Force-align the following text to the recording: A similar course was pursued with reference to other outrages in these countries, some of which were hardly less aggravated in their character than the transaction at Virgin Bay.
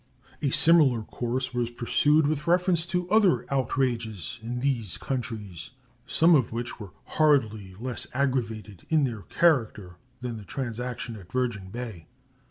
A 0.41 0.49
similar 0.49 1.03
course 1.03 1.53
was 1.53 1.69
pursued 1.69 2.25
with 2.25 2.47
reference 2.47 2.87
to 2.87 3.07
other 3.11 3.45
outrages 3.53 4.39
in 4.41 4.61
these 4.61 4.97
countries, 4.97 5.73
some 6.07 6.33
of 6.33 6.51
which 6.51 6.79
were 6.79 6.93
hardly 7.05 7.75
less 7.75 8.07
aggravated 8.11 8.83
in 8.89 9.03
their 9.03 9.21
character 9.21 9.97
than 10.19 10.37
the 10.37 10.43
transaction 10.43 11.15
at 11.17 11.31
Virgin 11.31 11.69
Bay. 11.69 12.07